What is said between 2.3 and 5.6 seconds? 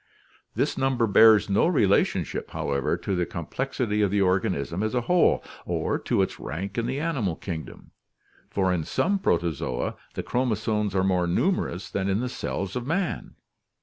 however, to the complexity of the organism as a whole,